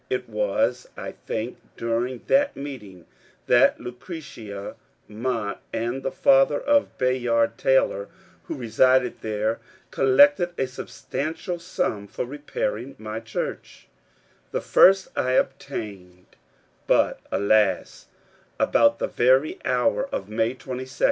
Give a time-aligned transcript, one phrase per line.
[0.09, 3.05] It was, I think, during that meeting
[3.45, 4.73] that Lueretia
[5.07, 8.07] Mott and the father of Bayard Taylor,
[8.45, 9.59] who resided there,
[9.91, 13.89] collected a substantial sum for repairing my church,—
[14.51, 16.33] the first I obt^ined«
[16.87, 18.07] But, alas,
[18.59, 20.95] about the very hour of May 22 n.